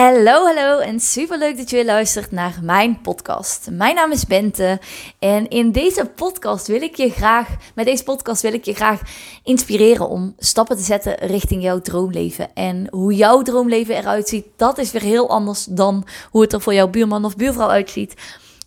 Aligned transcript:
Hallo, 0.00 0.44
hallo 0.46 0.78
en 0.78 1.00
super 1.00 1.38
leuk 1.38 1.56
dat 1.56 1.70
je 1.70 1.76
weer 1.76 1.84
luistert 1.84 2.30
naar 2.30 2.58
mijn 2.62 3.00
podcast. 3.00 3.68
Mijn 3.70 3.94
naam 3.94 4.12
is 4.12 4.26
Bente 4.26 4.80
en 5.18 5.48
in 5.48 5.72
deze 5.72 6.04
podcast 6.16 6.66
wil 6.66 6.82
ik 6.82 6.96
je 6.96 7.10
graag, 7.10 7.48
met 7.74 7.84
deze 7.84 8.02
podcast 8.02 8.42
wil 8.42 8.52
ik 8.52 8.64
je 8.64 8.74
graag 8.74 9.00
inspireren 9.44 10.08
om 10.08 10.34
stappen 10.38 10.76
te 10.76 10.82
zetten 10.82 11.14
richting 11.14 11.62
jouw 11.62 11.80
droomleven. 11.80 12.54
En 12.54 12.86
hoe 12.90 13.14
jouw 13.14 13.42
droomleven 13.42 13.96
eruit 13.96 14.28
ziet, 14.28 14.46
dat 14.56 14.78
is 14.78 14.92
weer 14.92 15.02
heel 15.02 15.28
anders 15.28 15.64
dan 15.64 16.06
hoe 16.30 16.42
het 16.42 16.52
er 16.52 16.60
voor 16.60 16.74
jouw 16.74 16.88
buurman 16.88 17.24
of 17.24 17.36
buurvrouw 17.36 17.68
uitziet. 17.68 18.14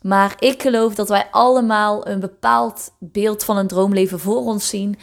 Maar 0.01 0.35
ik 0.39 0.61
geloof 0.61 0.95
dat 0.95 1.09
wij 1.09 1.27
allemaal 1.31 2.07
een 2.07 2.19
bepaald 2.19 2.91
beeld 2.99 3.43
van 3.43 3.57
een 3.57 3.67
droomleven 3.67 4.19
voor 4.19 4.41
ons 4.45 4.69
zien. 4.69 4.97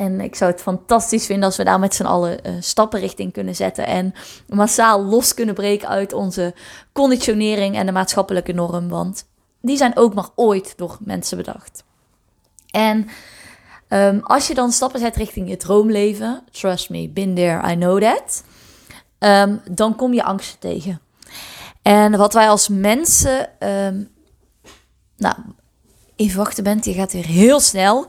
En 0.00 0.20
ik 0.20 0.34
zou 0.34 0.50
het 0.50 0.60
fantastisch 0.60 1.26
vinden 1.26 1.44
als 1.44 1.56
we 1.56 1.64
daar 1.64 1.78
met 1.78 1.94
z'n 1.94 2.04
allen 2.04 2.38
uh, 2.46 2.52
stappen 2.60 3.00
richting 3.00 3.32
kunnen 3.32 3.54
zetten. 3.56 3.86
En 3.86 4.14
massaal 4.48 5.04
los 5.04 5.34
kunnen 5.34 5.54
breken 5.54 5.88
uit 5.88 6.12
onze 6.12 6.54
conditionering 6.92 7.76
en 7.76 7.86
de 7.86 7.92
maatschappelijke 7.92 8.52
norm. 8.52 8.88
Want 8.88 9.26
die 9.60 9.76
zijn 9.76 9.96
ook 9.96 10.14
maar 10.14 10.28
ooit 10.34 10.72
door 10.76 10.98
mensen 11.00 11.36
bedacht. 11.36 11.84
En 12.70 13.08
um, 13.88 14.20
als 14.22 14.46
je 14.46 14.54
dan 14.54 14.72
stappen 14.72 15.00
zet 15.00 15.16
richting 15.16 15.48
je 15.48 15.56
droomleven, 15.56 16.42
trust 16.50 16.90
me, 16.90 17.08
been 17.08 17.34
there, 17.34 17.72
I 17.72 17.74
know 17.74 18.02
that. 18.02 18.44
Um, 19.18 19.60
dan 19.70 19.96
kom 19.96 20.14
je 20.14 20.22
angsten 20.22 20.58
tegen. 20.58 21.00
En 21.82 22.16
wat 22.16 22.32
wij 22.32 22.48
als 22.48 22.68
mensen. 22.68 23.48
Um, 23.68 24.10
nou, 25.16 25.34
even 26.16 26.38
wachten 26.38 26.64
bent, 26.64 26.84
je 26.84 26.92
gaat 26.92 27.12
weer 27.12 27.26
heel 27.26 27.60
snel 27.60 28.06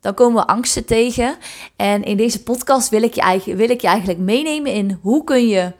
dan 0.00 0.14
komen 0.14 0.42
we 0.42 0.48
angsten 0.48 0.84
tegen. 0.84 1.36
En 1.76 2.02
in 2.04 2.16
deze 2.16 2.42
podcast 2.42 2.88
wil 2.88 3.02
ik 3.02 3.14
je, 3.14 3.20
eigenlijk, 3.20 3.60
wil 3.60 3.70
ik 3.70 3.80
je 3.80 3.86
eigenlijk 3.86 4.18
meenemen 4.18 4.72
in 4.72 4.98
hoe 5.02 5.24
kun 5.24 5.48
je 5.48 5.72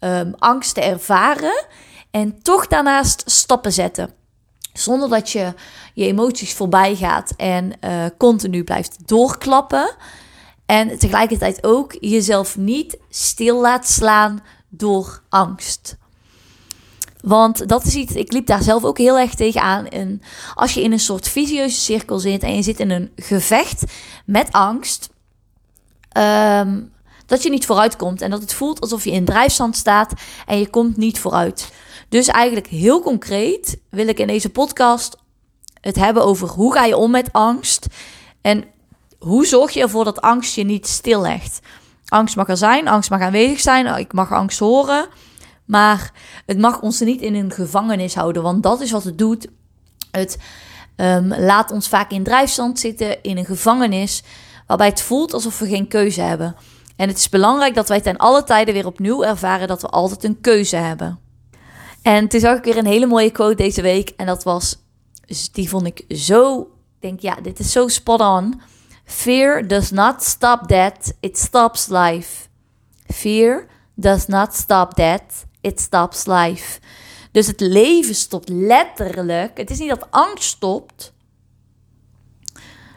um, 0.00 0.34
angsten 0.38 0.82
ervaren 0.82 1.66
en 2.10 2.42
toch 2.42 2.66
daarnaast 2.66 3.22
stappen 3.26 3.72
zetten. 3.72 4.10
Zonder 4.72 5.08
dat 5.08 5.30
je 5.30 5.52
je 5.94 6.06
emoties 6.06 6.54
voorbij 6.54 6.96
gaat 6.96 7.32
en 7.36 7.72
uh, 7.84 8.04
continu 8.18 8.64
blijft 8.64 9.08
doorklappen. 9.08 9.96
En 10.66 10.98
tegelijkertijd 10.98 11.64
ook 11.64 11.96
jezelf 12.00 12.56
niet 12.56 12.98
stil 13.08 13.60
laat 13.60 13.88
slaan 13.88 14.42
door 14.68 15.22
angst. 15.28 15.96
Want 17.26 17.68
dat 17.68 17.84
is 17.84 17.94
iets, 17.94 18.12
ik 18.12 18.32
liep 18.32 18.46
daar 18.46 18.62
zelf 18.62 18.84
ook 18.84 18.98
heel 18.98 19.18
erg 19.18 19.34
tegenaan. 19.34 19.88
En 19.88 20.22
als 20.54 20.74
je 20.74 20.82
in 20.82 20.92
een 20.92 21.00
soort 21.00 21.28
visieuze 21.28 21.80
cirkel 21.80 22.18
zit 22.18 22.42
en 22.42 22.54
je 22.54 22.62
zit 22.62 22.80
in 22.80 22.90
een 22.90 23.10
gevecht 23.16 23.84
met 24.24 24.52
angst, 24.52 25.10
ehm, 26.08 26.80
dat 27.26 27.42
je 27.42 27.50
niet 27.50 27.66
vooruit 27.66 27.96
komt 27.96 28.20
en 28.20 28.30
dat 28.30 28.40
het 28.40 28.54
voelt 28.54 28.80
alsof 28.80 29.04
je 29.04 29.10
in 29.10 29.24
drijfstand 29.24 29.76
staat 29.76 30.12
en 30.46 30.58
je 30.58 30.68
komt 30.68 30.96
niet 30.96 31.18
vooruit. 31.18 31.72
Dus 32.08 32.26
eigenlijk 32.26 32.66
heel 32.66 33.02
concreet 33.02 33.78
wil 33.90 34.08
ik 34.08 34.18
in 34.18 34.26
deze 34.26 34.50
podcast 34.50 35.16
het 35.80 35.96
hebben 35.96 36.24
over 36.24 36.48
hoe 36.48 36.72
ga 36.72 36.84
je 36.84 36.96
om 36.96 37.10
met 37.10 37.32
angst 37.32 37.86
en 38.40 38.64
hoe 39.18 39.46
zorg 39.46 39.72
je 39.72 39.80
ervoor 39.80 40.04
dat 40.04 40.20
angst 40.20 40.54
je 40.54 40.64
niet 40.64 40.86
stillegt. 40.86 41.60
Angst 42.08 42.36
mag 42.36 42.48
er 42.48 42.56
zijn, 42.56 42.88
angst 42.88 43.10
mag 43.10 43.20
aanwezig 43.20 43.60
zijn, 43.60 43.98
ik 43.98 44.12
mag 44.12 44.32
angst 44.32 44.58
horen. 44.58 45.08
Maar 45.66 46.12
het 46.46 46.58
mag 46.58 46.80
ons 46.80 47.00
niet 47.00 47.20
in 47.20 47.34
een 47.34 47.50
gevangenis 47.50 48.14
houden, 48.14 48.42
want 48.42 48.62
dat 48.62 48.80
is 48.80 48.90
wat 48.90 49.04
het 49.04 49.18
doet. 49.18 49.46
Het 50.10 50.38
um, 50.96 51.28
laat 51.28 51.70
ons 51.70 51.88
vaak 51.88 52.10
in 52.10 52.22
drijfstand 52.22 52.78
zitten, 52.78 53.22
in 53.22 53.36
een 53.36 53.44
gevangenis, 53.44 54.22
waarbij 54.66 54.88
het 54.88 55.02
voelt 55.02 55.32
alsof 55.32 55.58
we 55.58 55.66
geen 55.66 55.88
keuze 55.88 56.20
hebben. 56.20 56.56
En 56.96 57.08
het 57.08 57.18
is 57.18 57.28
belangrijk 57.28 57.74
dat 57.74 57.88
wij 57.88 58.00
ten 58.00 58.16
alle 58.16 58.44
tijden 58.44 58.74
weer 58.74 58.86
opnieuw 58.86 59.22
ervaren 59.22 59.68
dat 59.68 59.82
we 59.82 59.88
altijd 59.88 60.24
een 60.24 60.40
keuze 60.40 60.76
hebben. 60.76 61.18
En 62.02 62.28
toen 62.28 62.40
zag 62.40 62.56
ik 62.56 62.64
weer 62.64 62.76
een 62.76 62.86
hele 62.86 63.06
mooie 63.06 63.30
quote 63.30 63.54
deze 63.54 63.82
week. 63.82 64.12
En 64.16 64.26
dat 64.26 64.44
was, 64.44 64.78
die 65.52 65.68
vond 65.68 65.86
ik 65.86 66.04
zo, 66.16 66.70
denk 67.00 67.20
ja, 67.20 67.34
dit 67.34 67.58
is 67.58 67.72
zo 67.72 67.88
spot 67.88 68.20
on. 68.20 68.60
Fear 69.04 69.66
does 69.66 69.90
not 69.90 70.22
stop 70.22 70.66
that, 70.66 71.12
it 71.20 71.38
stops 71.38 71.86
life. 71.88 72.48
Fear 73.06 73.66
does 73.94 74.26
not 74.26 74.54
stop 74.54 74.94
that, 74.94 75.22
it 75.60 75.80
stops 75.80 76.26
life. 76.26 76.80
Dus 77.32 77.46
het 77.46 77.60
leven 77.60 78.14
stopt 78.14 78.48
letterlijk. 78.48 79.58
Het 79.58 79.70
is 79.70 79.78
niet 79.78 79.88
dat 79.88 80.06
angst 80.10 80.48
stopt. 80.48 81.12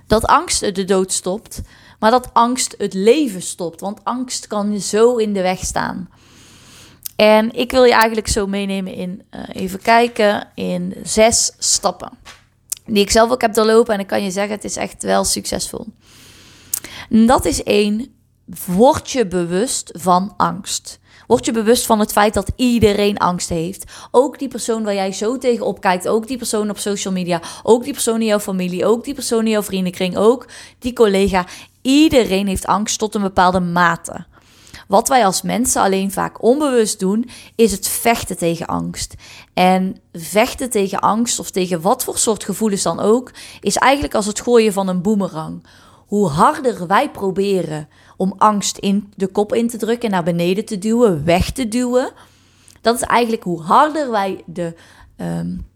Dat 0.08 0.26
angst 0.26 0.76
de 0.76 0.86
dood 0.86 1.12
stopt. 1.12 1.62
Maar 2.00 2.12
dat 2.12 2.34
angst 2.34 2.76
het 2.78 2.94
leven 2.94 3.42
stopt. 3.42 3.82
Want 3.82 4.04
angst 4.04 4.48
kan 4.48 4.72
je 4.72 4.80
zo 4.80 5.16
in 5.16 5.34
de 5.34 5.42
weg 5.42 5.60
staan. 5.60 6.10
En 7.16 7.54
ik 7.54 7.72
wil 7.72 7.84
je 7.84 7.94
eigenlijk 7.94 8.28
zo 8.28 8.48
meenemen 8.48 8.94
in, 8.94 9.24
uh, 9.32 9.42
even 9.48 9.82
kijken, 9.82 10.48
in 10.56 10.96
zes 11.04 11.52
stappen. 11.58 12.12
Die 12.86 13.04
ik 13.04 13.12
zelf 13.12 13.32
ook 13.32 13.42
heb 13.42 13.54
doorlopen. 13.54 13.94
En 13.94 14.00
ik 14.00 14.08
kan 14.08 14.24
je 14.24 14.32
zeggen, 14.32 14.56
het 14.56 14.64
is 14.64 14.76
echt 14.76 15.04
wel 15.04 15.24
succesvol. 15.24 15.88
dat 17.10 17.46
is 17.46 17.64
één, 17.64 18.16
word 18.66 19.12
je 19.12 19.28
bewust 19.28 19.92
van 19.94 20.34
angst. 20.38 21.00
Word 21.30 21.46
je 21.46 21.52
bewust 21.52 21.86
van 21.86 22.00
het 22.00 22.12
feit 22.12 22.34
dat 22.34 22.52
iedereen 22.56 23.18
angst 23.18 23.50
heeft. 23.50 23.92
Ook 24.12 24.40
die 24.40 24.48
persoon 24.48 24.84
waar 24.84 24.94
jij 24.94 25.12
zo 25.12 25.38
tegenop 25.38 25.82
kijkt. 25.82 26.08
Ook 26.08 26.28
die 26.28 26.38
persoon 26.38 26.70
op 26.70 26.78
social 26.78 27.14
media. 27.14 27.42
Ook 27.64 27.84
die 27.84 27.94
persoon 27.94 28.20
in 28.20 28.26
jouw 28.26 28.40
familie. 28.40 28.86
Ook 28.86 29.04
die 29.04 29.14
persoon 29.14 29.46
in 29.46 29.52
jouw 29.52 29.64
vriendenkring. 29.64 30.18
Ook 30.18 30.48
die 30.80 30.94
collega. 30.94 31.46
Iedereen 31.82 32.48
heeft 32.48 32.66
angst 32.66 33.00
tot 33.00 33.16
een 33.16 33.22
bepaalde 33.22 33.60
mate. 33.60 34.26
Wat 34.88 35.08
wij 35.08 35.26
als 35.26 35.42
mensen 35.42 35.82
alleen 35.82 36.12
vaak 36.12 36.44
onbewust 36.44 37.00
doen, 37.00 37.30
is 37.56 37.72
het 37.72 37.88
vechten 37.88 38.38
tegen 38.38 38.66
angst. 38.66 39.14
En 39.54 39.98
vechten 40.14 40.70
tegen 40.70 41.00
angst 41.00 41.40
of 41.40 41.52
tegen 41.52 41.82
wat 41.82 42.04
voor 42.04 42.18
soort 42.18 42.44
gevoelens 42.44 42.84
dan 42.84 43.00
ook, 43.00 43.32
is 43.62 43.76
eigenlijk 43.76 44.16
als 44.16 44.26
het 44.26 44.42
gooien 44.42 44.74
van 44.74 44.88
een 44.88 45.02
boemerang. 45.02 45.64
Hoe 46.10 46.28
harder 46.28 46.88
wij 46.88 47.12
proberen 47.12 47.88
om 48.18 48.34
angst 48.38 48.78
in 48.78 49.14
de 49.16 49.28
kop 49.28 49.54
in 49.54 49.70
te 49.70 49.78
drukken, 49.78 50.10
naar 50.10 50.24
beneden 50.24 50.66
te 50.66 50.78
duwen, 50.78 51.26
weg 51.26 51.52
te 51.52 51.68
duwen. 51.68 52.12
Dat 52.82 52.96
is 52.96 53.02
eigenlijk 53.02 53.44
hoe 53.44 53.62
harder 53.62 54.12
wij 54.12 54.44
de 54.46 54.76
um, 55.18 55.68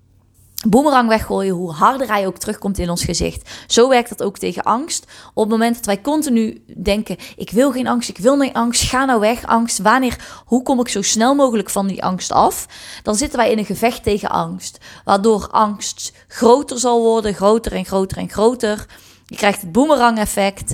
boemerang 0.68 1.10
weggooien, 1.10 1.54
hoe 1.54 1.72
harder 1.72 2.08
hij 2.08 2.28
ook 2.28 2.38
terugkomt 2.38 2.78
in 2.78 2.90
ons 2.90 3.04
gezicht. 3.04 3.50
Zo 3.68 3.90
werkt 3.90 4.10
dat 4.10 4.24
ook 4.24 4.38
tegen 4.38 4.64
angst. 4.64 5.06
Op 5.34 5.44
het 5.44 5.52
moment 5.52 5.76
dat 5.76 5.86
wij 5.86 6.02
continu 6.02 6.64
denken: 6.84 7.18
ik 7.36 7.50
wil 7.50 7.72
geen 7.72 7.88
angst, 7.88 8.10
ik 8.10 8.18
wil 8.18 8.38
geen 8.38 8.54
angst, 8.54 8.82
ga 8.82 9.06
nou 9.06 9.20
weg, 9.20 9.46
angst. 9.46 9.80
Wanneer, 9.80 10.44
hoe 10.46 10.64
kom 10.64 10.80
ik 10.80 10.88
zo 10.88 11.02
snel 11.02 11.36
mogelijk 11.36 11.70
van 11.70 11.88
die 11.88 12.04
angst 12.04 12.32
af? 12.32 12.68
Dan 13.04 13.16
zitten 13.16 13.40
wij 13.40 13.52
in 13.52 13.58
een 13.58 13.66
gevecht 13.66 14.04
tegen 14.04 14.30
angst, 14.30 14.78
waardoor 15.06 15.48
angst 15.52 16.14
groter 16.28 16.80
zal 16.80 17.02
worden, 17.02 17.34
groter 17.34 17.72
en 17.74 17.86
groter 17.86 18.18
en 18.18 18.30
groter. 18.30 18.86
Je 19.25 19.35
krijgt 19.35 19.61
het 19.61 19.72
boemerang 19.72 20.17
effect 20.17 20.73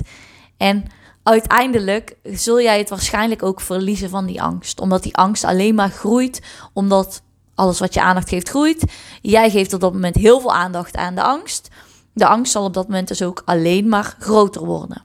en 0.56 0.84
uiteindelijk 1.22 2.16
zul 2.22 2.60
jij 2.60 2.78
het 2.78 2.88
waarschijnlijk 2.88 3.42
ook 3.42 3.60
verliezen 3.60 4.10
van 4.10 4.26
die 4.26 4.42
angst. 4.42 4.80
Omdat 4.80 5.02
die 5.02 5.16
angst 5.16 5.44
alleen 5.44 5.74
maar 5.74 5.90
groeit, 5.90 6.42
omdat 6.72 7.22
alles 7.54 7.78
wat 7.78 7.94
je 7.94 8.02
aandacht 8.02 8.28
geeft 8.28 8.48
groeit. 8.48 8.84
Jij 9.22 9.50
geeft 9.50 9.72
op 9.72 9.80
dat 9.80 9.92
moment 9.92 10.14
heel 10.14 10.40
veel 10.40 10.54
aandacht 10.54 10.96
aan 10.96 11.14
de 11.14 11.22
angst. 11.22 11.68
De 12.12 12.26
angst 12.26 12.52
zal 12.52 12.64
op 12.64 12.74
dat 12.74 12.88
moment 12.88 13.08
dus 13.08 13.22
ook 13.22 13.42
alleen 13.44 13.88
maar 13.88 14.16
groter 14.18 14.64
worden. 14.64 15.04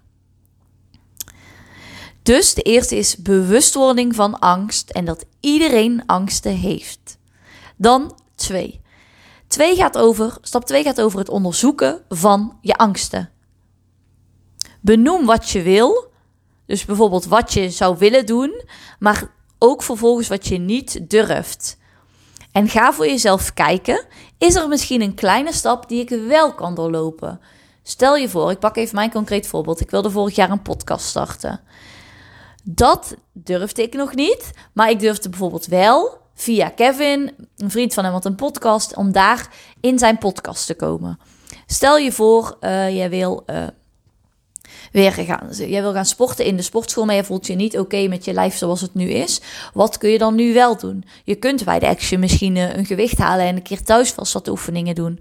Dus 2.24 2.54
de 2.54 2.62
eerste 2.62 2.96
is 2.96 3.18
bewustwording 3.18 4.16
van 4.16 4.40
angst 4.40 4.90
en 4.90 5.06
dat 5.06 5.26
iedereen 5.40 6.04
angsten 6.06 6.56
heeft. 6.56 7.18
Dan 7.76 8.20
twee. 8.36 8.82
Twee 9.48 9.76
gaat 9.76 9.98
over, 9.98 10.38
stap 10.42 10.66
2 10.66 10.84
gaat 10.84 11.02
over 11.02 11.20
het 11.20 11.30
onderzoeken 11.30 12.02
van 12.10 12.58
je 12.62 12.76
angsten. 12.76 13.30
Benoem 14.86 15.26
wat 15.26 15.50
je 15.50 15.62
wil. 15.62 16.12
Dus 16.66 16.86
bijvoorbeeld 16.86 17.26
wat 17.26 17.54
je 17.54 17.70
zou 17.70 17.98
willen 17.98 18.26
doen, 18.26 18.64
maar 19.00 19.32
ook 19.60 19.84
vervolgens 19.84 20.28
wat 20.28 20.48
je 20.48 20.58
niet 20.58 21.10
durft. 21.10 21.78
En 22.52 22.70
ga 22.70 22.94
voor 22.94 23.08
jezelf 23.08 23.54
kijken: 23.54 24.06
is 24.38 24.56
er 24.56 24.68
misschien 24.68 25.02
een 25.02 25.16
kleine 25.16 25.54
stap 25.54 25.90
die 25.90 26.02
ik 26.02 26.10
wel 26.28 26.54
kan 26.54 26.76
doorlopen? 26.76 27.40
Stel 27.84 28.16
je 28.16 28.30
voor, 28.30 28.52
ik 28.52 28.60
pak 28.60 28.76
even 28.76 28.96
mijn 28.96 29.12
concreet 29.12 29.48
voorbeeld. 29.48 29.82
Ik 29.82 29.90
wilde 29.90 30.12
vorig 30.12 30.36
jaar 30.36 30.50
een 30.50 30.62
podcast 30.62 31.06
starten. 31.06 31.60
Dat 32.64 33.16
durfde 33.34 33.82
ik 33.82 33.94
nog 33.94 34.16
niet, 34.16 34.52
maar 34.74 34.90
ik 34.90 35.00
durfde 35.00 35.30
bijvoorbeeld 35.30 35.66
wel 35.66 36.18
via 36.36 36.70
Kevin, 36.70 37.50
een 37.58 37.72
vriend 37.72 37.94
van 37.94 38.04
hem 38.04 38.14
had 38.14 38.26
een 38.26 38.36
podcast, 38.36 38.96
om 38.96 39.12
daar 39.12 39.50
in 39.80 40.00
zijn 40.00 40.18
podcast 40.18 40.66
te 40.66 40.76
komen. 40.76 41.20
Stel 41.66 41.98
je 41.98 42.12
voor, 42.12 42.58
uh, 42.62 42.96
jij 42.96 43.10
wil 43.10 43.44
uh, 43.48 43.68
weer 44.96 45.12
gaan. 45.12 45.50
Jij 45.52 45.82
wil 45.82 45.94
gaan 45.94 46.06
sporten 46.06 46.46
in 46.46 46.56
de 46.56 46.62
sportschool, 46.62 47.06
maar 47.06 47.16
je 47.16 47.24
voelt 47.24 47.48
je 47.48 47.56
niet 47.56 47.78
oké 47.80 48.08
met 48.08 48.26
je 48.26 48.34
lijf 48.34 48.56
zoals 48.56 48.82
het 48.82 48.94
nu 48.94 49.10
is. 49.10 49.42
Wat 49.74 49.98
kun 49.98 50.10
je 50.10 50.18
dan 50.18 50.36
nu 50.36 50.54
wel 50.54 50.78
doen? 50.78 51.04
Je 51.24 51.36
kunt 51.36 51.64
bij 51.64 51.80
de 51.80 51.88
Action 51.88 52.20
misschien 52.20 52.56
een 52.56 52.86
gewicht 52.86 53.18
halen 53.18 53.46
en 53.46 53.56
een 53.56 53.62
keer 53.62 53.84
thuis 53.84 54.12
vast 54.12 54.34
wat 54.34 54.48
oefeningen 54.48 54.96
doen. 54.96 55.20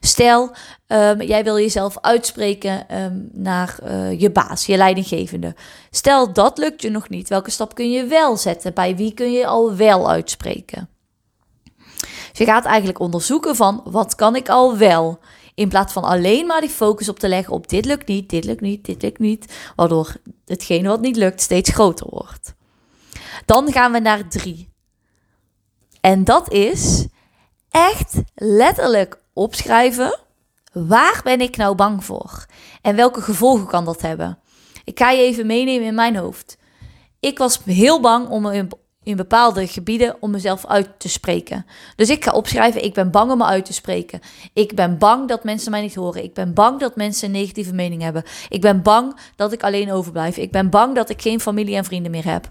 Stel, 0.00 0.50
um, 0.86 1.22
jij 1.22 1.44
wil 1.44 1.58
jezelf 1.58 2.00
uitspreken 2.00 2.88
ehm, 2.88 3.16
naar 3.32 3.78
uh, 3.84 4.20
je 4.20 4.30
baas, 4.30 4.66
je 4.66 4.76
leidinggevende. 4.76 5.54
Stel, 5.90 6.32
dat 6.32 6.58
lukt 6.58 6.82
je 6.82 6.90
nog 6.90 7.08
niet. 7.08 7.28
Welke 7.28 7.50
stap 7.50 7.74
kun 7.74 7.90
je 7.90 8.04
wel 8.04 8.36
zetten? 8.36 8.74
Bij 8.74 8.96
wie 8.96 9.14
kun 9.14 9.32
je 9.32 9.46
al 9.46 9.76
wel 9.76 10.10
uitspreken? 10.10 10.88
Dus 12.30 12.38
je 12.38 12.44
gaat 12.44 12.64
eigenlijk 12.64 12.98
onderzoeken 12.98 13.56
van 13.56 13.80
wat 13.84 14.14
kan 14.14 14.36
ik 14.36 14.48
al 14.48 14.76
wel? 14.76 15.18
In 15.54 15.68
plaats 15.68 15.92
van 15.92 16.04
alleen 16.04 16.46
maar 16.46 16.60
die 16.60 16.70
focus 16.70 17.08
op 17.08 17.18
te 17.18 17.28
leggen 17.28 17.54
op 17.54 17.68
dit 17.68 17.84
lukt 17.84 18.06
niet, 18.06 18.30
dit 18.30 18.44
lukt 18.44 18.60
niet, 18.60 18.84
dit 18.84 19.02
lukt 19.02 19.18
niet. 19.18 19.54
Waardoor 19.76 20.12
hetgene 20.46 20.88
wat 20.88 21.00
niet 21.00 21.16
lukt 21.16 21.40
steeds 21.40 21.70
groter 21.70 22.06
wordt. 22.10 22.54
Dan 23.46 23.72
gaan 23.72 23.92
we 23.92 23.98
naar 23.98 24.28
drie. 24.28 24.70
En 26.00 26.24
dat 26.24 26.52
is 26.52 27.06
echt 27.70 28.22
letterlijk 28.34 29.20
opschrijven. 29.32 30.18
Waar 30.72 31.20
ben 31.24 31.40
ik 31.40 31.56
nou 31.56 31.74
bang 31.74 32.04
voor? 32.04 32.46
En 32.82 32.96
welke 32.96 33.20
gevolgen 33.20 33.66
kan 33.66 33.84
dat 33.84 34.02
hebben? 34.02 34.38
Ik 34.84 34.98
ga 34.98 35.10
je 35.10 35.22
even 35.22 35.46
meenemen 35.46 35.86
in 35.86 35.94
mijn 35.94 36.16
hoofd. 36.16 36.56
Ik 37.20 37.38
was 37.38 37.60
heel 37.64 38.00
bang 38.00 38.28
om 38.28 38.68
in, 39.02 39.16
bepaalde 39.16 39.66
gebieden 39.66 40.16
om 40.20 40.30
mezelf 40.30 40.66
uit 40.66 40.88
te 40.98 41.08
spreken. 41.08 41.66
Dus 41.96 42.10
ik 42.10 42.24
ga 42.24 42.32
opschrijven: 42.32 42.84
ik 42.84 42.94
ben 42.94 43.10
bang 43.10 43.30
om 43.30 43.38
me 43.38 43.44
uit 43.44 43.64
te 43.64 43.72
spreken. 43.72 44.20
Ik 44.52 44.74
ben 44.74 44.98
bang 44.98 45.28
dat 45.28 45.44
mensen 45.44 45.70
mij 45.70 45.80
niet 45.80 45.94
horen. 45.94 46.24
Ik 46.24 46.34
ben 46.34 46.54
bang 46.54 46.80
dat 46.80 46.96
mensen 46.96 47.26
een 47.26 47.32
negatieve 47.32 47.74
mening 47.74 48.02
hebben. 48.02 48.24
Ik 48.48 48.60
ben 48.60 48.82
bang 48.82 49.16
dat 49.36 49.52
ik 49.52 49.62
alleen 49.62 49.92
overblijf. 49.92 50.36
Ik 50.36 50.50
ben 50.50 50.70
bang 50.70 50.94
dat 50.94 51.10
ik 51.10 51.22
geen 51.22 51.40
familie 51.40 51.76
en 51.76 51.84
vrienden 51.84 52.10
meer 52.10 52.30
heb 52.30 52.48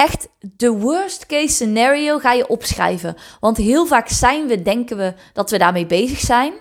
echt 0.00 0.28
de 0.40 0.70
worst 0.70 1.26
case 1.26 1.54
scenario 1.54 2.18
ga 2.18 2.32
je 2.32 2.48
opschrijven. 2.48 3.16
Want 3.40 3.56
heel 3.56 3.86
vaak 3.86 4.08
zijn 4.08 4.46
we, 4.46 4.62
denken 4.62 4.96
we 4.96 5.14
dat 5.32 5.50
we 5.50 5.58
daarmee 5.58 5.86
bezig 5.86 6.20
zijn. 6.20 6.52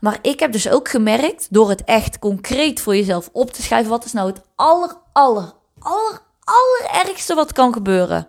Maar 0.00 0.18
ik 0.22 0.40
heb 0.40 0.52
dus 0.52 0.68
ook 0.68 0.88
gemerkt, 0.88 1.46
door 1.50 1.68
het 1.68 1.84
echt 1.84 2.18
concreet 2.18 2.80
voor 2.80 2.96
jezelf 2.96 3.28
op 3.32 3.50
te 3.50 3.62
schrijven, 3.62 3.90
wat 3.90 4.04
is 4.04 4.12
nou 4.12 4.28
het 4.28 4.40
aller, 4.54 4.96
aller, 5.12 5.52
aller, 5.78 6.20
allerergste 6.44 7.34
wat 7.34 7.52
kan 7.52 7.72
gebeuren? 7.72 8.28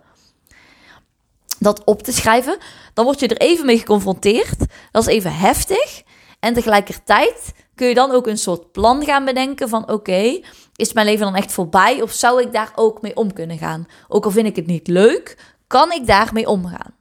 Dat 1.62 1.84
op 1.84 2.02
te 2.02 2.12
schrijven, 2.12 2.58
dan 2.94 3.04
word 3.04 3.20
je 3.20 3.28
er 3.28 3.36
even 3.36 3.66
mee 3.66 3.78
geconfronteerd. 3.78 4.58
Dat 4.90 5.02
is 5.02 5.14
even 5.14 5.36
heftig. 5.36 6.02
En 6.40 6.54
tegelijkertijd 6.54 7.52
kun 7.74 7.88
je 7.88 7.94
dan 7.94 8.10
ook 8.10 8.26
een 8.26 8.38
soort 8.38 8.72
plan 8.72 9.04
gaan 9.04 9.24
bedenken 9.24 9.68
van 9.68 9.90
oké, 9.90 10.40
is 10.76 10.92
mijn 10.92 11.06
leven 11.06 11.24
dan 11.24 11.34
echt 11.34 11.52
voorbij 11.52 12.02
of 12.02 12.12
zou 12.12 12.42
ik 12.42 12.52
daar 12.52 12.72
ook 12.74 13.02
mee 13.02 13.16
om 13.16 13.32
kunnen 13.32 13.58
gaan? 13.58 13.86
Ook 14.08 14.24
al 14.24 14.30
vind 14.30 14.46
ik 14.46 14.56
het 14.56 14.66
niet 14.66 14.88
leuk, 14.88 15.54
kan 15.66 15.92
ik 15.92 16.06
daarmee 16.06 16.48
omgaan? 16.48 16.94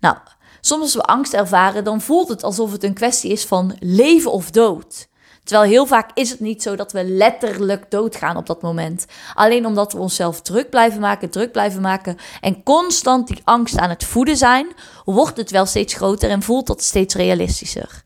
Nou, 0.00 0.16
soms 0.60 0.82
als 0.82 0.94
we 0.94 1.02
angst 1.02 1.34
ervaren, 1.34 1.84
dan 1.84 2.00
voelt 2.00 2.28
het 2.28 2.42
alsof 2.42 2.72
het 2.72 2.84
een 2.84 2.94
kwestie 2.94 3.32
is 3.32 3.44
van 3.44 3.76
leven 3.80 4.32
of 4.32 4.50
dood. 4.50 5.08
Terwijl 5.46 5.70
heel 5.70 5.86
vaak 5.86 6.10
is 6.14 6.30
het 6.30 6.40
niet 6.40 6.62
zo 6.62 6.76
dat 6.76 6.92
we 6.92 7.04
letterlijk 7.04 7.90
doodgaan 7.90 8.36
op 8.36 8.46
dat 8.46 8.62
moment. 8.62 9.06
Alleen 9.34 9.66
omdat 9.66 9.92
we 9.92 9.98
onszelf 9.98 10.40
druk 10.40 10.70
blijven 10.70 11.00
maken, 11.00 11.30
druk 11.30 11.52
blijven 11.52 11.80
maken 11.80 12.16
en 12.40 12.62
constant 12.62 13.26
die 13.26 13.40
angst 13.44 13.78
aan 13.78 13.88
het 13.88 14.04
voeden 14.04 14.36
zijn, 14.36 14.66
wordt 15.04 15.36
het 15.36 15.50
wel 15.50 15.66
steeds 15.66 15.94
groter 15.94 16.30
en 16.30 16.42
voelt 16.42 16.66
dat 16.66 16.82
steeds 16.82 17.14
realistischer. 17.14 18.02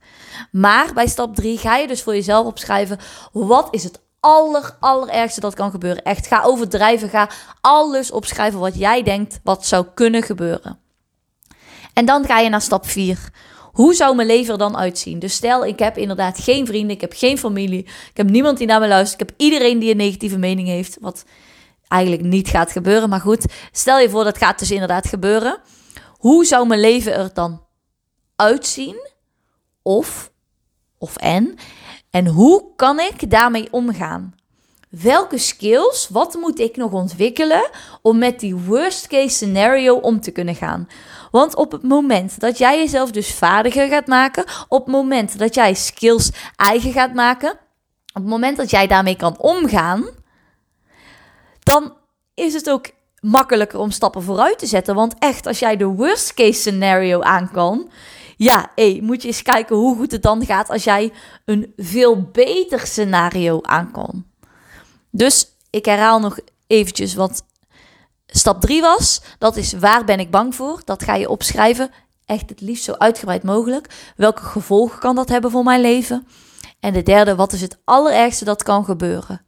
Maar 0.51 0.93
bij 0.95 1.07
stap 1.07 1.35
3 1.35 1.59
ga 1.59 1.77
je 1.77 1.87
dus 1.87 2.03
voor 2.03 2.15
jezelf 2.15 2.47
opschrijven: 2.47 2.99
wat 3.33 3.69
is 3.71 3.85
het 3.85 4.01
aller, 4.21 4.77
allerergste 4.81 5.41
dat 5.41 5.55
kan 5.55 5.71
gebeuren? 5.71 6.03
Echt, 6.03 6.27
ga 6.27 6.43
overdrijven, 6.43 7.09
ga 7.09 7.29
alles 7.61 8.11
opschrijven 8.11 8.61
wat 8.61 8.79
jij 8.79 9.03
denkt 9.03 9.41
wat 9.43 9.67
zou 9.67 9.87
kunnen 9.95 10.23
gebeuren. 10.23 10.79
En 11.93 12.05
dan 12.05 12.25
ga 12.25 12.39
je 12.39 12.49
naar 12.49 12.61
stap 12.61 12.87
4. 12.87 13.19
Hoe 13.73 13.95
zou 13.95 14.17
mijn 14.17 14.29
leven 14.29 14.53
er 14.53 14.59
dan 14.59 14.77
uitzien? 14.77 15.19
Dus 15.19 15.35
stel, 15.35 15.67
ik 15.67 15.79
heb 15.79 15.97
inderdaad 15.97 16.39
geen 16.39 16.67
vrienden, 16.67 16.95
ik 16.95 17.01
heb 17.01 17.13
geen 17.17 17.39
familie, 17.39 17.85
ik 17.85 18.17
heb 18.17 18.31
niemand 18.31 18.59
die 18.59 18.67
naar 18.67 18.81
me 18.81 18.89
luistert, 18.89 19.21
ik 19.21 19.29
heb 19.29 19.41
iedereen 19.41 19.79
die 19.79 19.91
een 19.91 19.97
negatieve 19.97 20.39
mening 20.39 20.69
heeft, 20.69 20.97
wat 21.01 21.25
eigenlijk 21.89 22.23
niet 22.23 22.49
gaat 22.49 22.73
gebeuren. 22.73 23.09
Maar 23.09 23.21
goed, 23.21 23.45
stel 23.73 23.99
je 23.99 24.11
voor 24.11 24.25
dat 24.25 24.39
gaat 24.39 24.59
dus 24.59 24.71
inderdaad 24.71 25.07
gebeuren. 25.07 25.59
Hoe 26.17 26.45
zou 26.45 26.67
mijn 26.67 26.81
leven 26.81 27.15
er 27.15 27.31
dan 27.35 27.63
uitzien? 28.37 29.09
Of, 29.83 30.33
of 30.99 31.17
en, 31.17 31.55
en 32.11 32.27
hoe 32.27 32.65
kan 32.77 33.01
ik 33.01 33.31
daarmee 33.31 33.69
omgaan? 33.71 34.35
Welke 34.91 35.39
skills, 35.39 36.09
wat 36.09 36.35
moet 36.35 36.59
ik 36.59 36.77
nog 36.77 36.93
ontwikkelen 36.93 37.71
om 38.03 38.19
met 38.19 38.41
die 38.41 38.57
worst 38.57 39.07
case 39.07 39.29
scenario 39.35 39.97
om 39.97 40.21
te 40.21 40.31
kunnen 40.31 40.55
gaan? 40.55 40.89
Want 41.31 41.55
op 41.55 41.73
het 41.73 41.83
moment 41.83 42.41
dat 42.41 42.59
jij 42.59 42.79
jezelf 42.79 43.11
dus 43.11 43.35
vaardiger 43.35 43.89
gaat 43.89 44.07
maken, 44.07 44.45
op 44.69 44.85
het 44.85 44.95
moment 44.95 45.39
dat 45.39 45.55
jij 45.55 45.75
skills 45.75 46.31
eigen 46.57 46.93
gaat 46.93 47.15
maken, 47.15 47.51
op 47.51 48.23
het 48.23 48.27
moment 48.27 48.57
dat 48.57 48.71
jij 48.71 48.87
daarmee 48.87 49.17
kan 49.17 49.39
omgaan, 49.39 50.09
dan 51.59 51.95
is 52.35 52.55
het 52.55 52.71
ook 52.71 52.87
makkelijker 53.21 53.79
om 53.79 53.91
stappen 53.91 54.23
vooruit 54.23 54.59
te 54.59 54.67
zetten. 54.67 54.95
Want 54.95 55.15
echt, 55.19 55.47
als 55.47 55.59
jij 55.59 55.77
de 55.77 55.85
worst 55.85 56.35
case 56.35 56.61
scenario 56.61 57.21
aan 57.21 57.51
kan, 57.51 57.91
ja, 58.37 58.71
hey, 58.75 59.01
moet 59.03 59.23
je 59.23 59.29
eens 59.29 59.43
kijken 59.43 59.77
hoe 59.77 59.97
goed 59.97 60.13
het 60.13 60.23
dan 60.23 60.45
gaat 60.45 60.71
als 60.71 60.85
jij 60.85 61.13
een 61.45 61.73
veel 61.77 62.23
beter 62.33 62.81
scenario 62.87 63.59
aankomt. 63.63 64.25
Dus 65.11 65.49
ik 65.71 65.85
herhaal 65.85 66.21
nog 66.21 66.39
eventjes 66.67 67.15
wat 67.15 67.45
stap 68.31 68.61
3 68.61 68.81
was. 68.81 69.21
Dat 69.39 69.57
is 69.57 69.73
waar 69.73 70.05
ben 70.05 70.21
ik 70.21 70.31
bang 70.31 70.55
voor? 70.55 70.83
Dat 70.85 71.03
ga 71.03 71.15
je 71.15 71.29
opschrijven. 71.29 71.91
Echt 72.27 72.49
het 72.51 72.61
liefst 72.61 72.85
zo 72.85 72.93
uitgebreid 72.93 73.43
mogelijk. 73.43 74.13
Welke 74.17 74.43
gevolgen 74.43 74.99
kan 74.99 75.15
dat 75.15 75.29
hebben 75.29 75.51
voor 75.51 75.65
mijn 75.65 75.81
leven? 75.81 76.27
En 76.81 76.93
de 76.93 77.03
derde, 77.03 77.35
wat 77.35 77.53
is 77.53 77.61
het 77.61 77.79
allerergste 77.85 78.45
dat 78.45 78.63
kan 78.63 78.85
gebeuren? 78.85 79.45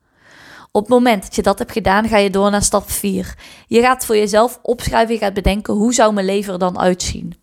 Op 0.73 0.81
het 0.81 0.91
moment 0.91 1.23
dat 1.23 1.35
je 1.35 1.43
dat 1.43 1.59
hebt 1.59 1.73
gedaan, 1.73 2.09
ga 2.09 2.17
je 2.17 2.31
door 2.31 2.51
naar 2.51 2.63
stap 2.63 2.91
4. 2.91 3.35
Je 3.67 3.81
gaat 3.81 4.07
voor 4.07 4.17
jezelf 4.17 4.59
opschrijven, 4.63 5.15
je 5.15 5.21
gaat 5.21 5.35
bedenken 5.35 5.75
hoe 5.75 5.95
zou 5.95 6.13
mijn 6.13 6.27
leven 6.27 6.53
er 6.53 6.59
dan 6.59 6.79
uitzien. 6.79 7.41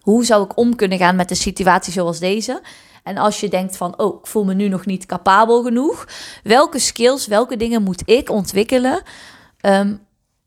Hoe 0.00 0.24
zou 0.24 0.44
ik 0.44 0.56
om 0.56 0.76
kunnen 0.76 0.98
gaan 0.98 1.16
met 1.16 1.30
een 1.30 1.36
situatie 1.36 1.92
zoals 1.92 2.18
deze? 2.18 2.62
En 3.02 3.16
als 3.16 3.40
je 3.40 3.48
denkt 3.48 3.76
van, 3.76 3.98
oh, 3.98 4.18
ik 4.18 4.26
voel 4.26 4.44
me 4.44 4.54
nu 4.54 4.68
nog 4.68 4.86
niet 4.86 5.06
capabel 5.06 5.62
genoeg. 5.62 6.06
Welke 6.42 6.78
skills, 6.78 7.26
welke 7.26 7.56
dingen 7.56 7.82
moet 7.82 8.02
ik 8.04 8.30
ontwikkelen, 8.30 9.02
ehm, 9.60 9.94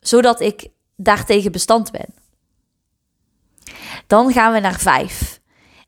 zodat 0.01 0.39
ik 0.39 0.67
daartegen 0.95 1.51
bestand 1.51 1.91
ben? 1.91 2.13
Dan 4.07 4.31
gaan 4.31 4.53
we 4.53 4.59
naar 4.59 4.79
vijf. 4.79 5.39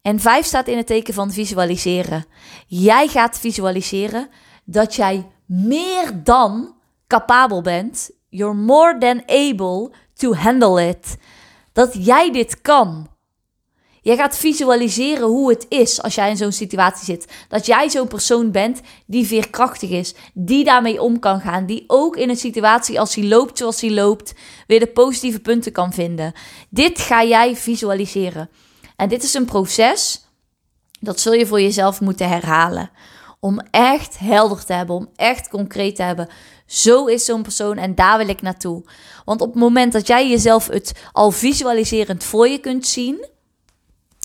En 0.02 0.20
vijf 0.20 0.46
staat 0.46 0.68
in 0.68 0.78
het 0.78 0.88
teken 0.88 1.14
van 1.14 1.32
visualiseren. 1.32 2.26
Jij 2.68 3.08
gaat 3.08 3.40
visualiseren 3.40 4.30
dat 4.64 4.96
jij 4.96 5.28
meer 5.46 6.24
dan 6.24 6.76
capabel 7.08 7.62
bent. 7.62 8.12
You're 8.30 8.56
more 8.56 8.98
than 8.98 9.24
able 9.26 9.92
to 10.14 10.34
handle 10.34 10.88
it. 10.88 11.18
Dat 11.74 12.06
jij 12.06 12.32
dit 12.32 12.62
kan. 12.62 13.08
Jij 14.04 14.16
gaat 14.16 14.38
visualiseren 14.38 15.28
hoe 15.28 15.50
het 15.50 15.66
is 15.70 16.02
als 16.02 16.16
jij 16.16 16.30
in 16.30 16.38
zo'n 16.38 16.52
situatie 16.52 17.06
zit. 17.06 17.28
Dat 17.48 17.66
jij 17.66 17.90
zo'n 17.90 18.08
persoon 18.08 18.52
bent 18.52 18.82
die 19.06 19.26
veerkrachtig 19.28 19.90
is, 19.90 20.14
die 20.34 20.64
daarmee 20.64 21.02
om 21.02 21.20
kan 21.20 21.40
gaan, 21.42 21.66
die 21.66 21.84
ook 21.88 22.18
in 22.18 22.30
een 22.30 22.38
situatie 22.38 23.00
als 23.00 23.16
hij 23.16 23.24
loopt 23.24 23.58
zoals 23.58 23.82
hij 23.82 23.92
loopt, 23.92 24.34
weer 24.68 24.80
de 24.80 24.88
positieve 24.88 25.40
punten 25.40 25.72
kan 25.72 25.94
vinden. 25.94 26.34
Dit 26.70 27.00
ga 27.00 27.24
jij 27.24 27.56
visualiseren. 27.56 28.50
En 28.96 29.10
dit 29.10 29.24
is 29.24 29.34
een 29.34 29.46
proces, 29.46 30.26
dat 31.00 31.20
zul 31.20 31.34
je 31.34 31.46
voor 31.46 31.62
jezelf 31.62 32.02
moeten 32.02 32.30
herhalen. 32.30 32.90
Om 33.40 33.60
echt 33.72 34.20
helder 34.20 34.66
te 34.66 34.74
hebben, 34.74 34.96
om 34.96 35.10
echt 35.16 35.50
concreet 35.50 35.96
te 35.96 36.04
hebben. 36.04 36.30
Zo 36.66 37.06
is 37.06 37.26
zo'n 37.26 37.42
persoon 37.42 37.78
en 37.78 37.96
daar 37.96 38.18
wil 38.18 38.30
ik 38.30 38.42
naartoe. 38.42 38.84
Want 39.26 39.42
op 39.42 39.48
het 39.48 39.60
moment 39.60 39.94
dat 39.94 40.08
jij 40.08 40.30
jezelf 40.30 40.68
het 40.68 41.04
al 41.12 41.32
visualiserend 41.32 42.24
voor 42.24 42.48
je 42.48 42.58
kunt 42.58 42.88
zien, 42.88 43.32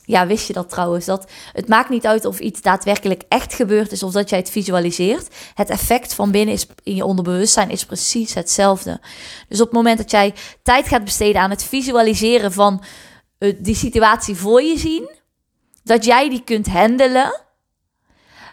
ja, 0.08 0.26
wist 0.26 0.46
je 0.46 0.52
dat 0.52 0.68
trouwens? 0.68 1.04
Dat 1.04 1.30
het 1.52 1.68
maakt 1.68 1.88
niet 1.88 2.06
uit 2.06 2.24
of 2.24 2.38
iets 2.38 2.60
daadwerkelijk 2.60 3.22
echt 3.28 3.54
gebeurd 3.54 3.92
is 3.92 4.02
of 4.02 4.12
dat 4.12 4.28
jij 4.28 4.38
het 4.38 4.50
visualiseert. 4.50 5.34
Het 5.54 5.68
effect 5.68 6.14
van 6.14 6.30
binnen 6.30 6.54
is, 6.54 6.66
in 6.82 6.94
je 6.94 7.04
onderbewustzijn 7.04 7.70
is 7.70 7.84
precies 7.84 8.34
hetzelfde. 8.34 9.00
Dus 9.48 9.60
op 9.60 9.66
het 9.66 9.74
moment 9.74 9.98
dat 9.98 10.10
jij 10.10 10.34
tijd 10.62 10.88
gaat 10.88 11.04
besteden 11.04 11.40
aan 11.40 11.50
het 11.50 11.64
visualiseren 11.64 12.52
van 12.52 12.82
uh, 13.38 13.54
die 13.58 13.74
situatie 13.74 14.36
voor 14.36 14.62
je 14.62 14.78
zien, 14.78 15.10
dat 15.82 16.04
jij 16.04 16.28
die 16.28 16.42
kunt 16.44 16.66
handelen, 16.66 17.40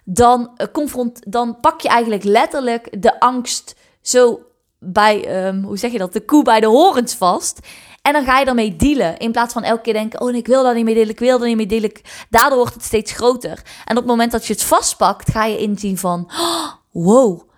dan, 0.04 0.52
uh, 0.58 0.68
confront, 0.72 1.32
dan 1.32 1.60
pak 1.60 1.82
je 1.82 1.90
eigenlijk 1.90 2.24
letterlijk 2.24 3.02
de 3.02 3.20
angst 3.20 3.76
zo 4.02 4.40
bij, 4.80 5.48
um, 5.48 5.64
hoe 5.64 5.78
zeg 5.78 5.92
je 5.92 5.98
dat, 5.98 6.14
de 6.14 6.26
koe 6.26 6.44
bij 6.44 6.60
de 6.60 6.68
horens 6.68 7.14
vast. 7.14 7.60
En 8.06 8.14
dan 8.14 8.26
ga 8.26 8.40
je 8.40 8.46
ermee 8.46 8.76
dealen. 8.76 9.18
In 9.18 9.32
plaats 9.32 9.54
van 9.54 9.64
elke 9.64 9.82
keer 9.82 9.94
denken: 9.94 10.22
oh, 10.22 10.36
ik 10.36 10.48
wil 10.48 10.64
daar 10.64 10.76
niet 10.76 10.84
mee 10.84 10.94
delen, 10.94 11.10
ik 11.10 11.20
wil 11.20 11.38
daar 11.38 11.48
niet 11.48 11.58
mee 11.58 11.66
delen. 11.66 11.92
Daardoor 12.30 12.58
wordt 12.58 12.74
het 12.74 12.84
steeds 12.84 13.12
groter. 13.12 13.62
En 13.86 13.98
op 13.98 14.04
het 14.04 14.06
moment 14.06 14.32
dat 14.32 14.46
je 14.46 14.54
het 14.54 14.64
vastpakt, 14.64 15.32
ga 15.32 15.46
je 15.46 15.58
inzien 15.58 15.98
van: 15.98 16.32
oh, 16.32 16.72
wow, 16.92 17.50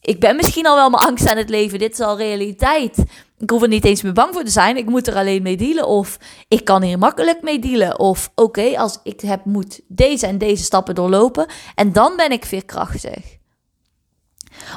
ik 0.00 0.20
ben 0.20 0.36
misschien 0.36 0.66
al 0.66 0.74
wel 0.74 0.90
mijn 0.90 1.02
angst 1.02 1.28
aan 1.28 1.36
het 1.36 1.48
leven. 1.48 1.78
Dit 1.78 1.92
is 1.92 2.00
al 2.00 2.16
realiteit. 2.16 3.04
Ik 3.38 3.50
hoef 3.50 3.62
er 3.62 3.68
niet 3.68 3.84
eens 3.84 4.02
meer 4.02 4.12
bang 4.12 4.34
voor 4.34 4.44
te 4.44 4.50
zijn. 4.50 4.76
Ik 4.76 4.88
moet 4.88 5.06
er 5.06 5.16
alleen 5.16 5.42
mee 5.42 5.56
dealen. 5.56 5.86
Of 5.86 6.18
ik 6.48 6.64
kan 6.64 6.82
hier 6.82 6.98
makkelijk 6.98 7.42
mee 7.42 7.58
dealen. 7.58 7.98
Of 7.98 8.30
oké, 8.34 8.78
als 8.78 8.98
ik 9.02 9.20
heb, 9.20 9.44
moet 9.44 9.80
deze 9.88 10.26
en 10.26 10.38
deze 10.38 10.62
stappen 10.64 10.94
doorlopen. 10.94 11.46
En 11.74 11.92
dan 11.92 12.16
ben 12.16 12.30
ik 12.30 12.44
veerkrachtig. 12.44 13.36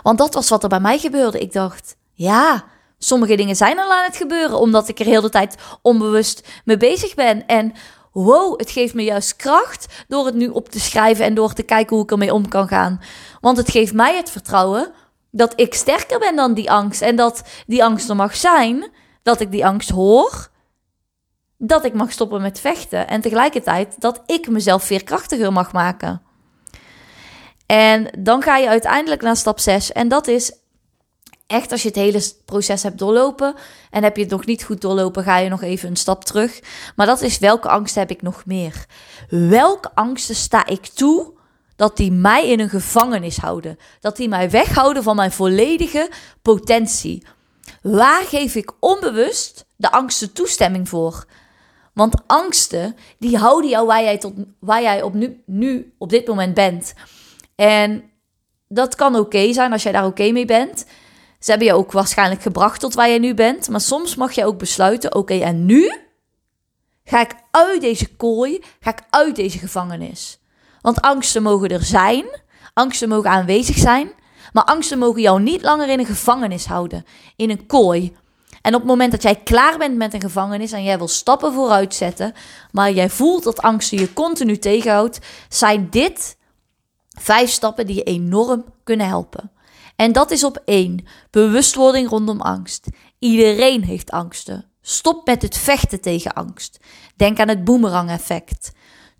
Want 0.04 0.18
dat 0.18 0.34
was 0.34 0.50
wat 0.50 0.64
er 0.64 0.70
bij 0.70 0.80
mij 0.80 1.00
gebeurde. 1.00 1.40
Ik 1.40 1.54
dacht, 1.54 1.96
ja, 2.14 2.74
sommige 2.98 3.36
dingen 3.36 3.56
zijn 3.56 3.80
al 3.80 3.94
aan 3.94 4.04
het 4.04 4.18
gebeuren. 4.18 4.60
Omdat 4.60 4.88
ik 4.88 5.00
er 5.00 5.06
heel 5.06 5.22
de 5.22 5.30
tijd 5.30 5.56
onbewust 5.82 6.48
mee 6.66 6.78
bezig 6.78 7.16
ben. 7.16 7.46
En 7.48 7.74
wow, 8.12 8.60
het 8.60 8.70
geeft 8.70 8.94
me 8.94 9.04
juist 9.04 9.36
kracht 9.36 10.04
door 10.08 10.25
het 10.25 10.36
nu 10.36 10.48
op 10.48 10.70
te 10.70 10.80
schrijven 10.80 11.25
en 11.25 11.34
door 11.34 11.54
te 11.54 11.64
kijken 11.64 11.96
hoe 11.96 12.06
ik 12.06 12.12
ermee 12.12 12.34
om 12.34 12.48
kan 12.48 12.68
gaan. 12.68 13.02
Want 13.42 13.58
het 13.58 13.72
geeft 13.72 13.94
mij 13.94 14.16
het 14.16 14.30
vertrouwen 14.30 14.92
dat 15.32 15.54
ik 15.56 15.74
sterker 15.74 16.20
ben 16.20 16.36
dan 16.36 16.54
die 16.54 16.72
angst 16.72 17.02
en 17.02 17.16
dat 17.16 17.44
die 17.68 17.84
angst 17.84 18.10
er 18.10 18.16
mag 18.16 18.36
zijn, 18.36 18.90
dat 19.24 19.40
ik 19.40 19.52
die 19.52 19.66
angst 19.66 19.90
hoor, 19.90 20.50
dat 21.58 21.86
ik 21.86 21.94
mag 21.94 22.12
stoppen 22.12 22.42
met 22.42 22.60
vechten 22.60 23.08
en 23.08 23.22
tegelijkertijd 23.22 24.02
dat 24.02 24.22
ik 24.25 24.50
mezelf 24.50 24.84
veerkrachtiger 24.84 25.54
mag 25.54 25.74
maken. 25.74 26.22
En 27.66 28.08
dan 28.20 28.42
ga 28.42 28.58
je 28.58 28.68
uiteindelijk 28.68 29.22
naar 29.22 29.36
stap 29.36 29.60
6 29.60 29.92
en 29.92 30.08
dat 30.08 30.28
is 30.28 30.52
echt 31.48 31.72
als 31.72 31.82
je 31.82 31.88
het 31.88 31.98
hele 31.98 32.24
proces 32.46 32.84
hebt 32.84 32.98
doorlopen 32.98 33.56
en 33.90 34.04
heb 34.04 34.16
je 34.16 34.22
het 34.22 34.32
nog 34.32 34.46
niet 34.46 34.64
goed 34.64 34.82
doorlopen, 34.82 35.24
ga 35.24 35.38
je 35.38 35.50
nog 35.50 35.62
even 35.62 35.90
een 35.90 35.96
stap 35.96 36.24
terug. 36.24 36.60
Maar 36.96 37.06
dat 37.06 37.22
is 37.22 37.40
welke 37.40 37.70
angst 37.70 37.96
heb 37.96 38.10
ik 38.10 38.22
nog 38.22 38.46
meer? 38.46 38.86
Welke 39.30 39.92
angsten 39.94 40.36
sta 40.36 40.66
ik 40.66 40.86
toe 40.86 41.34
dat 41.75 41.98
die 41.98 42.12
mij 42.12 42.50
in 42.50 42.60
een 42.60 42.70
gevangenis 42.70 43.38
houden? 43.38 43.78
Dat 44.00 44.18
die 44.18 44.30
mij 44.30 44.50
weghouden 44.50 45.04
van 45.04 45.16
mijn 45.16 45.32
volledige 45.32 46.10
potentie? 46.42 47.25
Waar 47.82 48.24
geef 48.24 48.56
ik 48.56 48.72
onbewust 48.80 49.66
de 49.75 49.92
angsten 49.92 50.34
toestemming 50.34 50.90
voor? 50.90 51.25
Want 51.94 52.16
angsten, 52.28 52.96
die 53.20 53.38
houden 53.38 53.70
jou 53.70 53.88
waar 53.88 54.04
jij, 54.04 54.18
tot, 54.18 54.34
waar 54.60 54.82
jij 54.82 55.02
op 55.02 55.14
nu, 55.14 55.44
nu 55.46 55.94
op 55.98 56.10
dit 56.10 56.28
moment 56.28 56.54
bent. 56.54 56.94
En 57.56 58.04
dat 58.68 58.96
kan 58.96 59.16
oké 59.16 59.54
zijn 59.54 59.72
als 59.72 59.84
jij 59.84 59.92
daar 59.92 60.06
oké 60.06 60.32
mee 60.32 60.46
bent. 60.46 60.86
Ze 61.46 61.52
hebben 61.52 61.70
je 61.70 61.74
ook 61.74 61.92
waarschijnlijk 61.92 62.42
gebracht 62.42 62.80
tot 62.80 62.94
waar 62.94 63.10
je 63.10 63.20
nu 63.20 63.34
bent. 63.34 63.70
Maar 63.70 63.82
soms 63.82 64.16
mag 64.16 64.32
je 64.32 64.46
ook 64.46 64.58
besluiten: 64.58 65.16
oké, 65.16 65.34
en 65.34 65.66
nu 65.66 65.94
ga 67.04 67.22
ik 67.22 67.36
uit 67.52 67.82
deze 67.82 68.16
kooi, 68.16 68.64
ga 68.80 68.90
ik 68.90 69.02
uit 69.10 69.36
deze 69.36 69.58
gevangenis. 69.58 70.40
Want 70.82 71.02
angsten 71.02 71.44
mogen 71.44 71.70
er 71.70 71.84
zijn, 71.84 72.25
angsten 72.74 73.10
mogen 73.10 73.30
aanwezig 73.30 73.78
zijn, 73.78 74.12
maar 74.54 74.64
angsten 74.64 74.98
mogen 74.98 75.22
jou 75.22 75.42
niet 75.42 75.62
langer 75.62 75.90
in 75.90 76.00
een 76.00 76.06
gevangenis 76.06 76.66
houden, 76.66 77.06
in 77.36 77.50
een 77.50 77.66
kooi. 77.66 78.16
En 78.62 78.74
op 78.74 78.80
het 78.80 78.90
moment 78.90 79.12
dat 79.12 79.24
jij 79.24 79.36
klaar 79.36 79.78
bent 79.78 79.96
met 79.96 80.14
een 80.14 80.22
gevangenis 80.22 80.72
en 80.72 80.84
jij 80.84 80.98
wil 80.98 81.08
stappen 81.08 81.54
vooruit 81.54 81.96
zetten, 81.96 82.34
maar 82.72 82.92
jij 82.92 83.10
voelt 83.10 83.44
dat 83.44 83.62
angsten 83.62 84.00
je 84.00 84.14
continu 84.14 84.58
tegenhoudt, 84.58 85.20
zijn 85.50 85.88
dit 85.90 86.38
vijf 87.20 87.50
stappen 87.50 87.88
die 87.88 87.96
je 87.96 88.04
enorm 88.04 88.66
kunnen 88.84 89.08
helpen. 89.08 89.54
En 89.96 90.12
dat 90.12 90.32
is 90.32 90.44
op 90.44 90.62
één. 90.66 91.06
Bewustwording 91.32 92.10
rondom 92.10 92.42
angst. 92.42 92.88
Iedereen 93.20 93.84
heeft 93.84 94.12
angsten. 94.12 94.70
Stop 94.82 95.25
met 95.28 95.42
het 95.42 95.58
vechten 95.58 96.02
tegen 96.02 96.34
angst. 96.34 96.80
Denk 97.16 97.40
aan 97.40 97.48
het 97.48 97.64
boemerang-effect. 97.64 98.72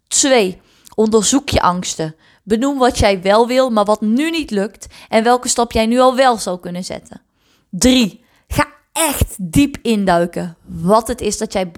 2. 0.08 0.62
Onderzoek 0.96 1.50
je 1.50 1.62
angsten. 1.62 2.16
Benoem 2.44 2.78
wat 2.78 2.98
jij 2.98 3.22
wel 3.22 3.48
wil, 3.48 3.70
maar 3.70 3.86
wat 3.86 4.02
nu 4.02 4.30
niet 4.30 4.52
lukt 4.52 4.88
en 5.10 5.24
welke 5.24 5.48
stap 5.48 5.72
jij 5.72 5.86
nu 5.86 6.00
al 6.00 6.16
wel 6.16 6.38
zou 6.38 6.60
kunnen 6.60 6.84
zetten. 6.84 7.22
3. 7.70 8.24
Ga 8.48 8.68
echt 8.92 9.36
diep 9.40 9.78
induiken 9.82 10.58
wat 10.66 11.08
het 11.08 11.22
is 11.22 11.38
dat 11.38 11.54
jij, 11.54 11.72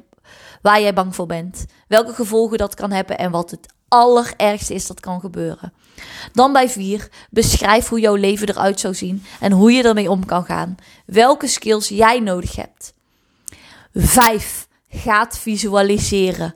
waar 0.62 0.82
jij 0.82 0.94
bang 0.94 1.16
voor 1.16 1.25
bent. 1.25 1.66
Welke 1.88 2.13
gevolgen 2.13 2.58
dat 2.58 2.75
kan 2.75 2.92
hebben 2.92 3.18
en 3.18 3.32
wat 3.32 3.51
het 3.51 3.74
allerergste 3.88 4.74
is 4.74 4.88
dat 4.88 5.00
kan 5.00 5.20
gebeuren. 5.20 5.74
Dan 6.34 6.53
bij 6.53 6.70
4. 6.70 7.10
Beschrijf 7.29 7.88
hoe 7.88 8.00
jouw 8.00 8.15
leven 8.15 8.50
eruit 8.50 8.79
zou 8.79 8.94
zien 8.94 9.24
en 9.39 9.51
hoe 9.51 9.72
je 9.72 9.84
ermee 9.84 10.10
om 10.10 10.25
kan 10.25 10.46
gaan. 10.46 10.75
Welke 11.06 11.48
skills 11.48 11.88
jij 11.88 12.20
nodig 12.20 12.56
hebt. 12.56 12.94
5. 13.94 14.67
Gaat 14.89 15.39
visualiseren. 15.39 16.56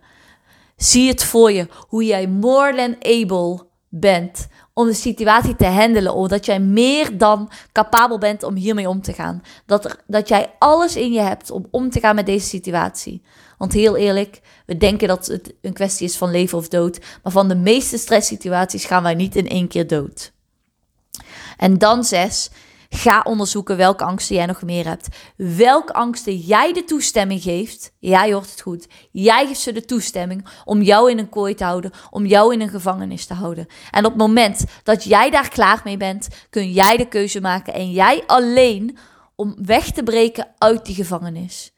Zie 0.77 1.07
het 1.07 1.23
voor 1.23 1.51
je 1.51 1.67
hoe 1.87 2.05
jij 2.05 2.27
more 2.27 2.75
than 2.75 2.95
able 2.99 3.65
bent 3.89 4.47
om 4.73 4.87
de 4.87 4.93
situatie 4.93 5.55
te 5.55 5.65
handelen. 5.65 6.13
Of 6.13 6.27
dat 6.27 6.45
jij 6.45 6.59
meer 6.59 7.17
dan 7.17 7.51
capabel 7.71 8.17
bent 8.17 8.43
om 8.43 8.55
hiermee 8.55 8.89
om 8.89 9.01
te 9.01 9.13
gaan. 9.13 9.41
Dat, 9.65 9.85
er, 9.85 9.95
dat 10.07 10.27
jij 10.27 10.53
alles 10.59 10.95
in 10.95 11.11
je 11.11 11.21
hebt 11.21 11.51
om 11.51 11.65
om 11.71 11.89
te 11.89 11.99
gaan 11.99 12.15
met 12.15 12.25
deze 12.25 12.47
situatie. 12.47 13.21
Want 13.57 13.73
heel 13.73 13.97
eerlijk, 13.97 14.41
we 14.65 14.77
denken 14.77 15.07
dat 15.07 15.25
het 15.25 15.53
een 15.61 15.73
kwestie 15.73 16.07
is 16.07 16.17
van 16.17 16.31
leven 16.31 16.57
of 16.57 16.67
dood. 16.67 16.99
Maar 17.23 17.31
van 17.31 17.47
de 17.47 17.55
meeste 17.55 17.97
stresssituaties 17.97 18.85
gaan 18.85 19.03
wij 19.03 19.15
niet 19.15 19.35
in 19.35 19.47
één 19.47 19.67
keer 19.67 19.87
dood. 19.87 20.31
En 21.57 21.77
dan 21.77 22.03
zes, 22.03 22.49
Ga 22.93 23.21
onderzoeken 23.23 23.77
welke 23.77 24.03
angsten 24.03 24.35
jij 24.35 24.45
nog 24.45 24.61
meer 24.61 24.87
hebt. 24.87 25.07
Welke 25.35 25.93
angsten 25.93 26.37
jij 26.37 26.73
de 26.73 26.83
toestemming 26.83 27.41
geeft. 27.41 27.91
Ja, 27.99 28.23
je 28.23 28.33
hoort 28.33 28.51
het 28.51 28.61
goed. 28.61 28.87
Jij 29.11 29.47
geeft 29.47 29.59
ze 29.59 29.71
de 29.71 29.85
toestemming 29.85 30.45
om 30.65 30.81
jou 30.81 31.11
in 31.11 31.19
een 31.19 31.29
kooi 31.29 31.53
te 31.53 31.63
houden. 31.63 31.91
Om 32.09 32.25
jou 32.25 32.53
in 32.53 32.61
een 32.61 32.69
gevangenis 32.69 33.25
te 33.25 33.33
houden. 33.33 33.67
En 33.91 34.05
op 34.05 34.11
het 34.11 34.21
moment 34.21 34.65
dat 34.83 35.03
jij 35.03 35.29
daar 35.29 35.49
klaar 35.49 35.81
mee 35.83 35.97
bent, 35.97 36.27
kun 36.49 36.71
jij 36.71 36.97
de 36.97 37.07
keuze 37.07 37.41
maken. 37.41 37.73
En 37.73 37.91
jij 37.91 38.23
alleen 38.27 38.97
om 39.35 39.55
weg 39.57 39.91
te 39.91 40.03
breken 40.03 40.47
uit 40.57 40.85
die 40.85 40.95
gevangenis. 40.95 41.73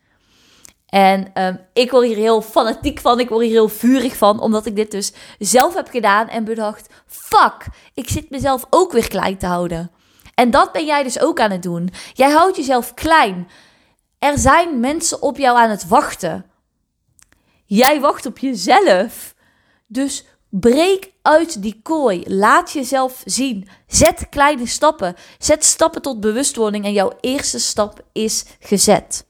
En 0.85 1.43
um, 1.43 1.59
ik 1.73 1.91
word 1.91 2.05
hier 2.05 2.17
heel 2.17 2.41
fanatiek 2.41 2.99
van. 2.99 3.19
Ik 3.19 3.29
word 3.29 3.41
hier 3.41 3.51
heel 3.51 3.69
vurig 3.69 4.17
van. 4.17 4.39
Omdat 4.39 4.65
ik 4.65 4.75
dit 4.75 4.91
dus 4.91 5.13
zelf 5.39 5.73
heb 5.73 5.89
gedaan 5.89 6.29
en 6.29 6.43
bedacht: 6.43 6.93
fuck, 7.05 7.67
ik 7.93 8.09
zit 8.09 8.29
mezelf 8.29 8.65
ook 8.69 8.91
weer 8.91 9.07
klein 9.07 9.37
te 9.37 9.45
houden. 9.45 9.91
En 10.33 10.51
dat 10.51 10.71
ben 10.71 10.85
jij 10.85 11.03
dus 11.03 11.19
ook 11.19 11.39
aan 11.39 11.51
het 11.51 11.63
doen. 11.63 11.89
Jij 12.13 12.31
houdt 12.31 12.55
jezelf 12.55 12.93
klein. 12.93 13.47
Er 14.19 14.37
zijn 14.37 14.79
mensen 14.79 15.21
op 15.21 15.37
jou 15.37 15.57
aan 15.57 15.69
het 15.69 15.87
wachten. 15.87 16.45
Jij 17.65 17.99
wacht 17.99 18.25
op 18.25 18.37
jezelf. 18.37 19.35
Dus 19.87 20.25
breek 20.49 21.11
uit 21.21 21.61
die 21.61 21.79
kooi. 21.83 22.23
Laat 22.27 22.71
jezelf 22.71 23.21
zien. 23.25 23.67
Zet 23.87 24.29
kleine 24.29 24.67
stappen. 24.67 25.15
Zet 25.37 25.63
stappen 25.63 26.01
tot 26.01 26.19
bewustwording. 26.19 26.85
En 26.85 26.93
jouw 26.93 27.17
eerste 27.19 27.59
stap 27.59 28.01
is 28.11 28.45
gezet. 28.59 29.25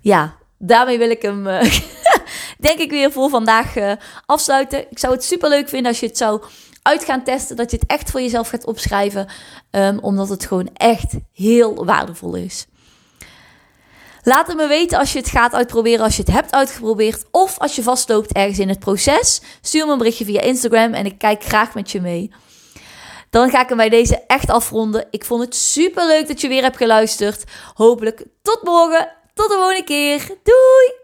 Ja, 0.00 0.36
daarmee 0.58 0.98
wil 0.98 1.10
ik 1.10 1.22
hem. 1.22 1.46
Uh, 1.46 1.62
denk 2.58 2.78
ik 2.78 2.90
weer 2.90 3.12
voor 3.12 3.28
vandaag 3.28 3.76
uh, 3.76 3.92
afsluiten. 4.26 4.90
Ik 4.90 4.98
zou 4.98 5.12
het 5.12 5.24
super 5.24 5.48
leuk 5.48 5.68
vinden 5.68 5.88
als 5.90 6.00
je 6.00 6.06
het 6.06 6.16
zou 6.16 6.42
uit 6.82 7.04
gaan 7.04 7.24
testen. 7.24 7.56
Dat 7.56 7.70
je 7.70 7.76
het 7.76 7.90
echt 7.90 8.10
voor 8.10 8.20
jezelf 8.20 8.48
gaat 8.48 8.66
opschrijven. 8.66 9.28
Um, 9.70 9.98
omdat 9.98 10.28
het 10.28 10.46
gewoon 10.46 10.70
echt 10.72 11.14
heel 11.32 11.84
waardevol 11.84 12.34
is. 12.34 12.66
Laat 14.22 14.46
het 14.46 14.56
me 14.56 14.66
weten 14.66 14.98
als 14.98 15.12
je 15.12 15.18
het 15.18 15.28
gaat 15.28 15.54
uitproberen, 15.54 16.04
als 16.04 16.16
je 16.16 16.22
het 16.22 16.32
hebt 16.32 16.52
uitgeprobeerd. 16.52 17.24
Of 17.30 17.58
als 17.58 17.76
je 17.76 17.82
vastloopt 17.82 18.32
ergens 18.32 18.58
in 18.58 18.68
het 18.68 18.78
proces. 18.78 19.40
Stuur 19.60 19.86
me 19.86 19.92
een 19.92 19.98
berichtje 19.98 20.24
via 20.24 20.40
Instagram 20.40 20.94
en 20.94 21.06
ik 21.06 21.18
kijk 21.18 21.44
graag 21.44 21.74
met 21.74 21.90
je 21.90 22.00
mee. 22.00 22.32
Dan 23.30 23.50
ga 23.50 23.62
ik 23.62 23.68
hem 23.68 23.76
bij 23.76 23.88
deze 23.88 24.22
echt 24.26 24.50
afronden. 24.50 25.06
Ik 25.10 25.24
vond 25.24 25.44
het 25.44 25.54
super 25.54 26.06
leuk 26.06 26.28
dat 26.28 26.40
je 26.40 26.48
weer 26.48 26.62
hebt 26.62 26.76
geluisterd. 26.76 27.44
Hopelijk 27.74 28.24
tot 28.42 28.62
morgen. 28.62 29.08
Tot 29.34 29.48
de 29.48 29.54
volgende 29.54 29.84
keer. 29.84 30.18
Doei! 30.26 30.96